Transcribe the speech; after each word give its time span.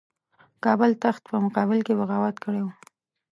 کابل 0.63 0.91
تخت 1.03 1.23
په 1.31 1.35
مقابل 1.45 1.79
کې 1.85 1.93
بغاوت 1.99 2.35
کړی 2.43 2.61
وو. 2.63 2.73